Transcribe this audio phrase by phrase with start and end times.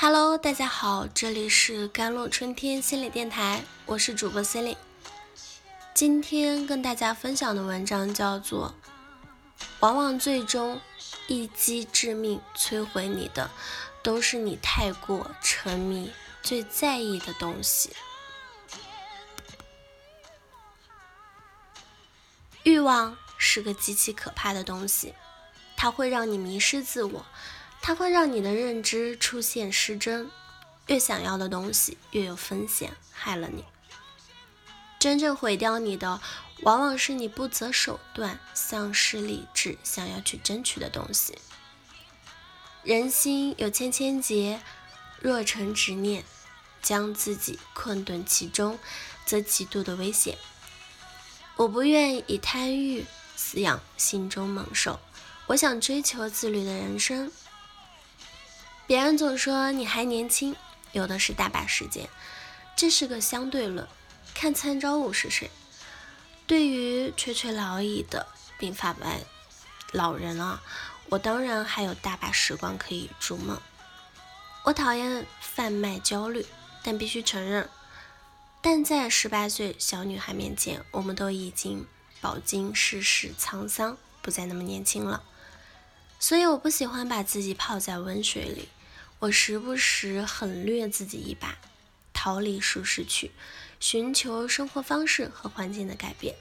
[0.00, 4.78] Hello，大家好，这里是甘露春天心理电台，我是主播 c l i n
[5.92, 8.72] 今天跟大家分享的文章叫做
[9.80, 10.80] 《往往最终
[11.26, 13.50] 一击致命，摧毁你的
[14.00, 16.12] 都是你太过沉迷、
[16.44, 17.90] 最在意的东西》。
[22.62, 25.12] 欲望是个极其可怕的东西，
[25.76, 27.26] 它会让你迷失自我。
[27.88, 30.30] 它会让你的认知出现失真，
[30.88, 33.64] 越想要的东西越有风险，害了你。
[34.98, 36.20] 真正毁掉你的，
[36.60, 41.38] 往往是你不择手段、丧失理智想要去争取的东西。
[42.82, 44.60] 人心有千千结，
[45.22, 46.24] 若成执念，
[46.82, 48.78] 将自己困顿其中，
[49.24, 50.36] 则极度的危险。
[51.56, 53.06] 我不愿以贪欲
[53.38, 55.00] 饲养心中猛兽，
[55.46, 57.32] 我想追求自律的人生。
[58.88, 60.56] 别人总说你还年轻，
[60.92, 62.08] 有的是大把时间，
[62.74, 63.86] 这是个相对论，
[64.34, 65.50] 看参照物是谁。
[66.46, 68.26] 对于垂垂老矣的
[68.58, 69.20] 鬓发白
[69.92, 70.62] 老人啊，
[71.10, 73.60] 我当然还有大把时光可以逐梦。
[74.64, 76.46] 我讨厌贩卖焦虑，
[76.82, 77.68] 但必须承认，
[78.62, 81.86] 但在十八岁小女孩面前，我们都已经
[82.22, 85.22] 饱经世事沧桑，不再那么年轻了。
[86.18, 88.70] 所以我不喜欢把自己泡在温水里。
[89.20, 91.58] 我时不时狠虐自己一把，
[92.12, 93.32] 逃离舒适区，
[93.80, 96.36] 寻求生活方式和环境的改变，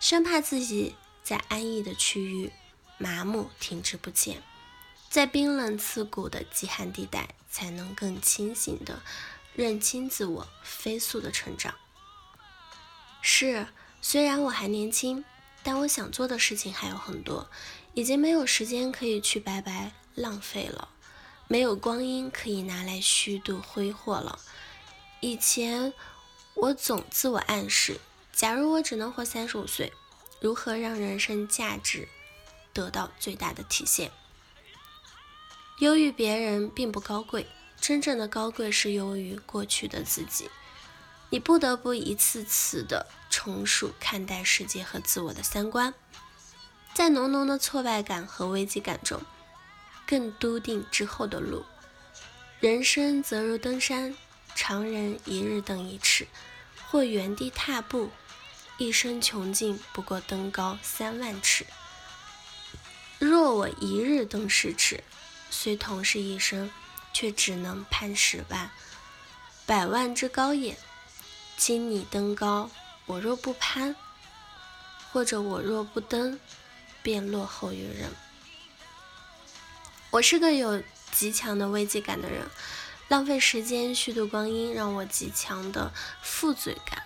[0.00, 2.52] 生怕自己在安逸的区域
[2.98, 4.42] 麻木停滞不前，
[5.08, 9.00] 在冰冷刺骨的极寒地带，才能更清醒的
[9.54, 11.74] 认清自我，飞速的成长。
[13.22, 13.68] 是，
[14.02, 15.24] 虽然我还年轻，
[15.62, 17.50] 但我想做的事情还有很多，
[17.94, 20.90] 已经没有时间可以去白白浪费了。
[21.46, 24.38] 没有光阴可以拿来虚度挥霍了。
[25.20, 25.92] 以前
[26.54, 28.00] 我总自我暗示，
[28.32, 29.92] 假如我只能活三十五岁，
[30.40, 32.08] 如何让人生价值
[32.72, 34.10] 得到最大的体现？
[35.78, 37.46] 优于别人并不高贵，
[37.80, 40.50] 真正的高贵是优于过去的自己。
[41.30, 45.92] 你不得不一次次的重塑看待世界和自我的三观，
[46.94, 49.20] 在浓浓的挫败感和危机感中。
[50.06, 51.64] 更笃定之后的路。
[52.60, 54.16] 人生则如登山，
[54.54, 56.26] 常人一日登一尺，
[56.88, 58.10] 或原地踏步。
[58.76, 61.64] 一生穷尽，不过登高三万尺。
[63.20, 65.04] 若我一日登十尺，
[65.48, 66.70] 虽同是一生，
[67.12, 68.70] 却只能攀十万，
[69.64, 70.76] 百万之高也。
[71.56, 72.68] 今你登高，
[73.06, 73.94] 我若不攀，
[75.12, 76.40] 或者我若不登，
[77.02, 78.10] 便落后于人。
[80.14, 80.80] 我是个有
[81.10, 82.48] 极强的危机感的人，
[83.08, 85.92] 浪费时间虚度光阴让我极强的
[86.22, 87.02] 负罪感，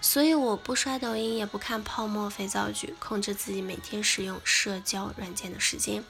[0.00, 6.04] 所以我不刷抖音，也不看泡沫肥皂剧，控制自己每天使用社交软件的时间。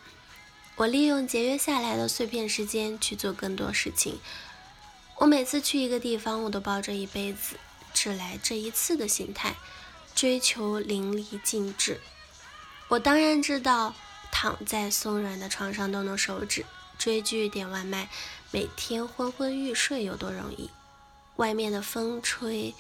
[0.76, 4.20] 我利用节约下来的碎片时间去做更多事情。
[5.16, 7.56] 我每次去一个地方，我都抱着一辈子
[7.94, 9.54] 只来这一次的心态，
[10.14, 12.02] 追求淋漓尽致。
[12.88, 13.94] 我当然知道。
[14.36, 16.66] 躺在松软的床上动动手指，
[16.98, 18.10] 追剧点外卖，
[18.50, 20.68] 每天昏昏欲睡有多容易？
[21.36, 22.74] 外面的风吹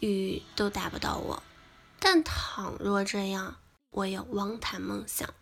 [0.00, 1.42] 雨都打不到我。
[2.00, 3.58] 但倘若这样，
[3.92, 5.32] 我有妄谈梦想。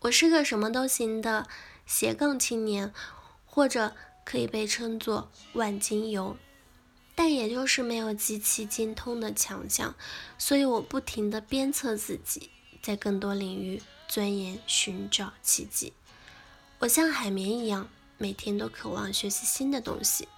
[0.00, 1.48] 我是个什么都行的
[1.86, 2.92] 斜杠青年，
[3.46, 6.36] 或者可以被称作万金油，
[7.14, 9.94] 但也就是没有极其精通的强项，
[10.36, 12.50] 所以我不停地鞭策自己，
[12.82, 13.82] 在更多领域。
[14.08, 15.92] 钻研寻找奇迹，
[16.78, 20.28] 我像海绵一样，每天都渴望学习新的东西。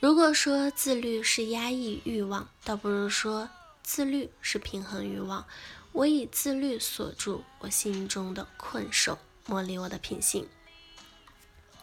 [0.00, 3.50] 如果说自律是压抑欲望，倒不如说
[3.82, 5.46] 自律是平衡欲望。
[5.92, 10.48] 我以自律锁住我心中的困兽，磨砺我的品性。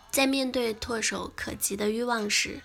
[0.09, 2.61] 在面对唾手可及的欲望时，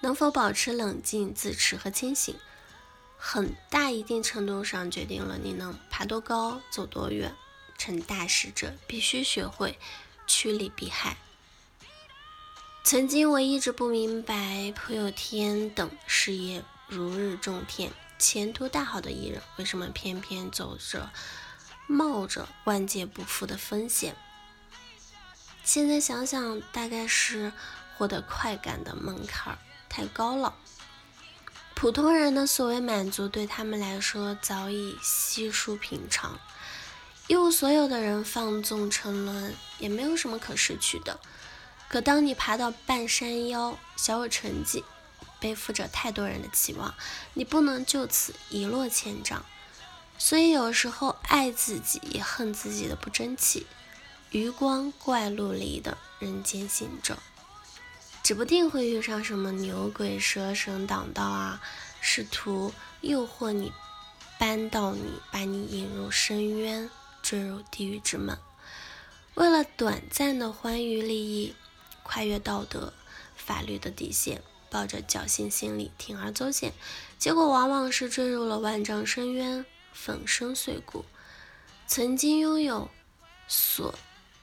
[0.00, 2.34] 能否保持冷静、自持和清醒，
[3.18, 7.34] 很大一定程度上决定了你能爬多高、走多远。
[7.80, 9.78] 成大事者必须学会
[10.26, 11.16] 趋利避害。
[12.84, 21.10] 曾经我一直不明白，朴有天等事业如日中天、前途大好的艺人，为什么偏偏走着
[21.86, 24.14] 冒着万劫不复的风险。
[25.64, 27.50] 现在想想，大概是
[27.96, 29.56] 获得快感的门槛
[29.88, 30.54] 太高了。
[31.74, 36.38] 普通人的所谓满足，对他们来说早已稀疏平常。
[37.30, 41.20] 一无所有的人放纵沉沦，也没有什么可失去的。
[41.88, 44.82] 可当你爬到半山腰，小有成绩，
[45.38, 46.92] 背负着太多人的期望，
[47.34, 49.44] 你不能就此一落千丈。
[50.18, 53.64] 所以有时候爱自己也恨自己的不争气，
[54.32, 57.16] 余光怪陆离的人间行走，
[58.24, 61.62] 指不定会遇上什么牛鬼蛇神挡道啊，
[62.00, 63.72] 试图诱惑你，
[64.36, 66.90] 扳倒你，把你引入深渊，
[67.30, 68.36] 坠入地狱之门。
[69.34, 71.54] 为了短暂的欢愉利益，
[72.02, 72.92] 跨越道德、
[73.36, 76.72] 法律的底线，抱着侥幸心理铤而走险，
[77.20, 79.64] 结果往往是坠入了万丈深渊。
[79.92, 81.04] 粉身碎骨，
[81.86, 82.90] 曾经拥有
[83.46, 83.94] 所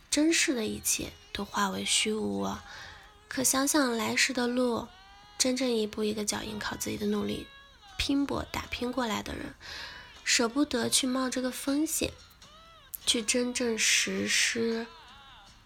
[0.10, 2.64] 珍视的一切都化为虚无啊！
[3.28, 4.88] 可想想来时的路，
[5.38, 7.48] 真正一步一个脚印，靠自己的努力
[7.98, 9.56] 拼搏打拼过来的人，
[10.24, 12.14] 舍不得去冒这个风险，
[13.08, 14.86] 去真正实施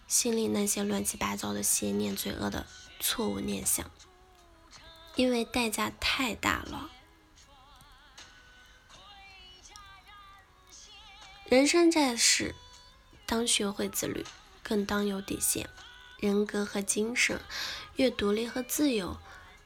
[0.06, 2.68] 心里那些乱七八糟的邪念、罪恶的
[3.00, 3.90] 错误念想，
[5.16, 6.88] 因为代价太大了。
[11.46, 12.54] 人生在世，
[13.26, 14.24] 当学会自律，
[14.62, 15.68] 更当有底线。
[16.18, 17.40] 人格和精神
[17.96, 19.18] 越独立和自由，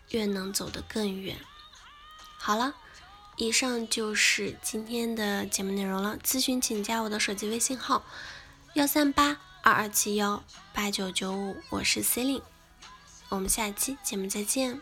[0.08, 1.38] 越能走得更远。
[2.38, 2.74] 好了，
[3.36, 6.16] 以上就是今天的节目内容了。
[6.24, 8.02] 咨询请加我的手机微信号：
[8.74, 10.42] 幺三八二二七幺
[10.72, 12.42] 八九九五，我是 C e l i n e
[13.28, 14.80] 我们下期节目再见。